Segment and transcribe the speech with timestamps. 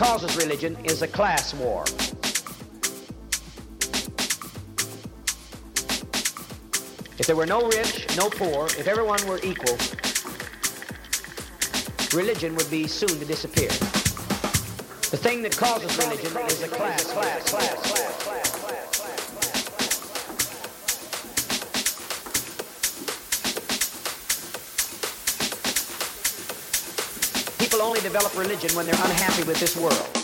[0.00, 1.84] causes religion is a class war.
[7.18, 9.76] If there were no rich, no poor, if everyone were equal,
[12.18, 13.68] religion would be soon to disappear.
[15.10, 17.99] The thing that causes religion is a class, class, class, class.
[28.00, 30.19] Only develop religion when they're unhappy with this world.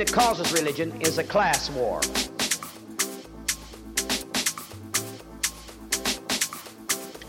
[0.00, 2.00] That causes religion is a class war.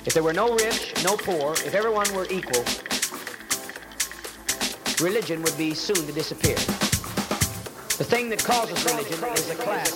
[0.06, 2.64] If there were no rich, no poor, if everyone were equal,
[5.06, 6.56] religion would be soon to disappear.
[7.98, 9.92] The thing that causes religion is a class,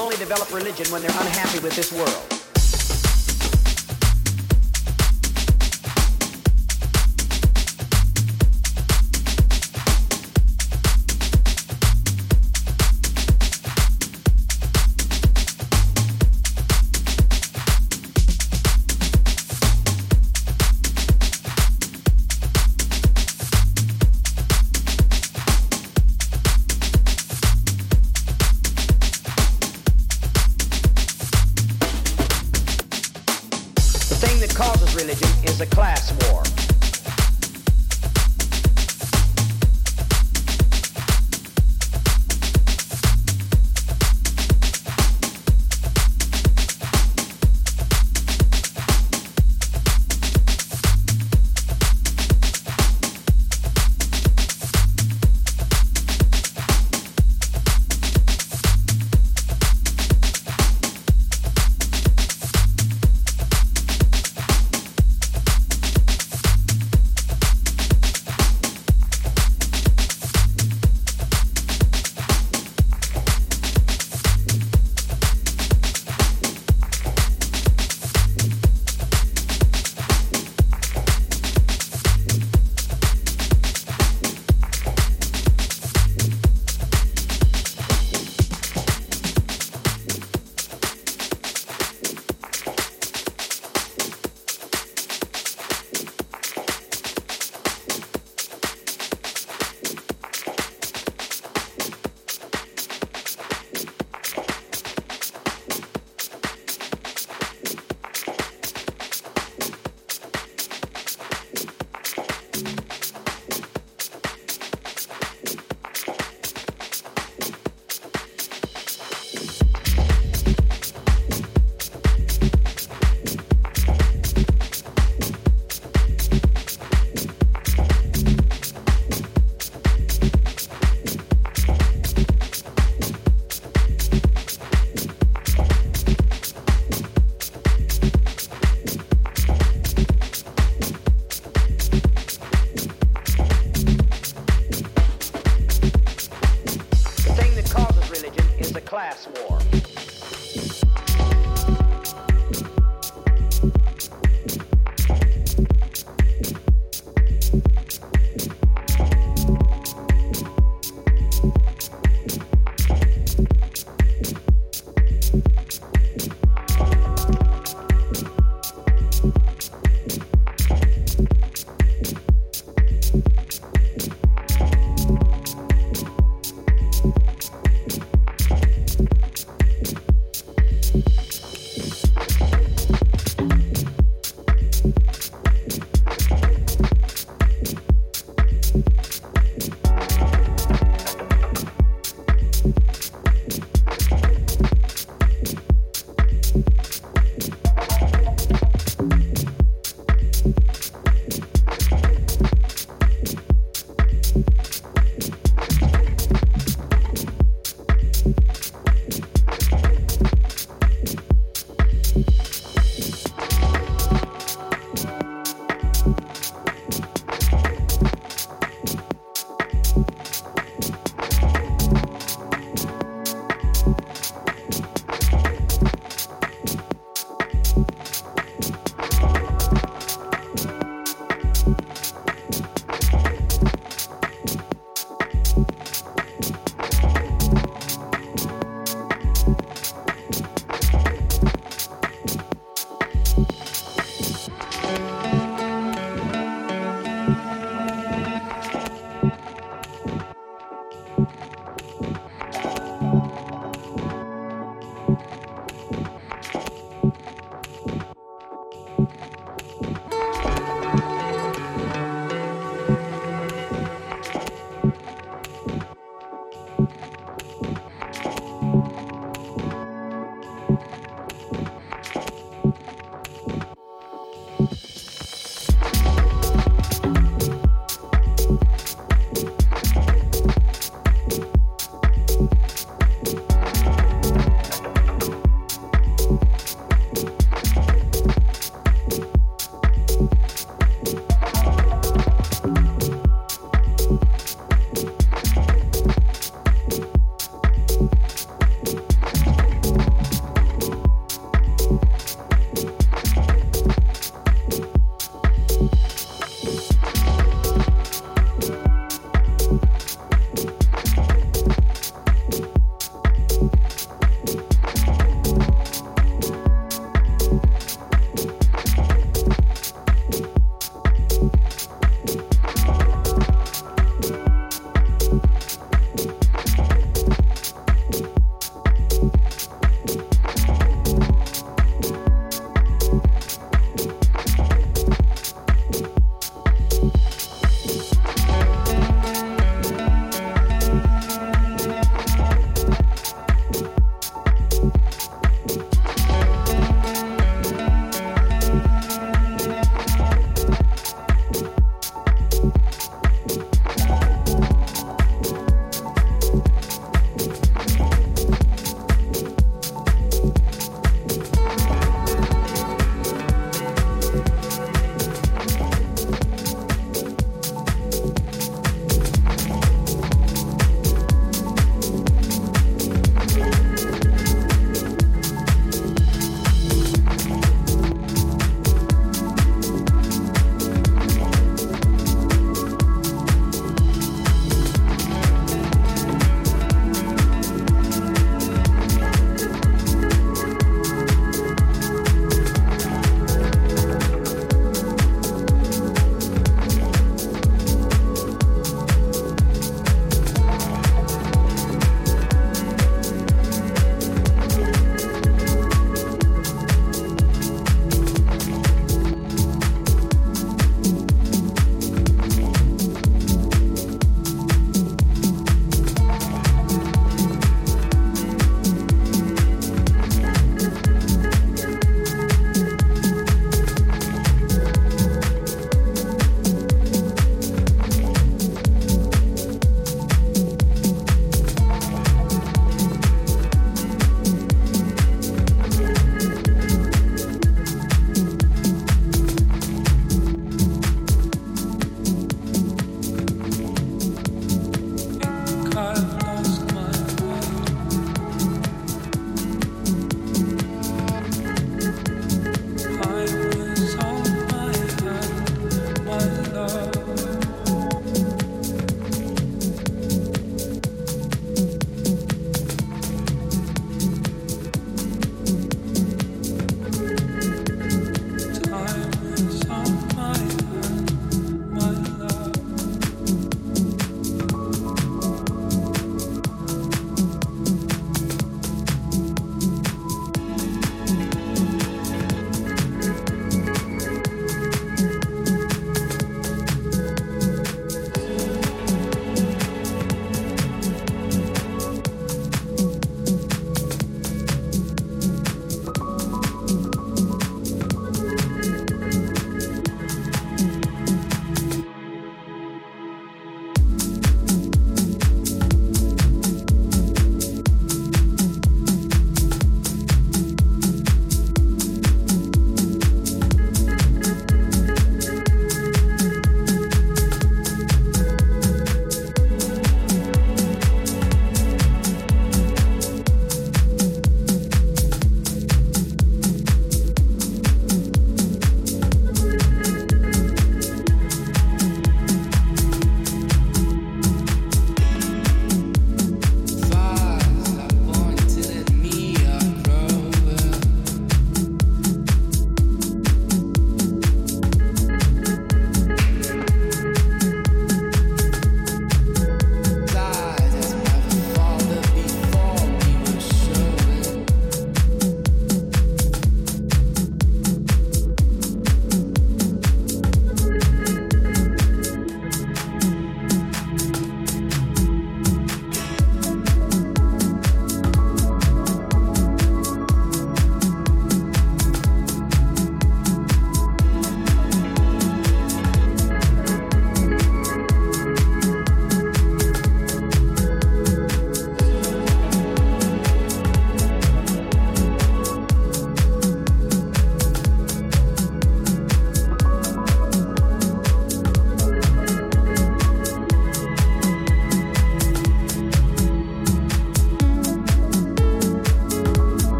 [0.00, 2.29] only develop religion when they're unhappy with this world.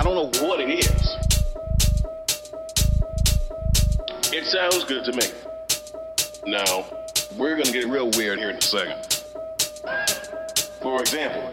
[0.00, 1.16] I don't know what it is.
[4.32, 5.26] It sounds good to me.
[6.46, 6.86] Now,
[7.36, 8.96] we're gonna get real weird here in a second.
[10.80, 11.52] For example,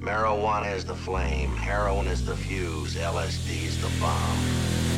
[0.00, 4.89] Marijuana is the flame, heroin is the fuse, LSD is the bomb.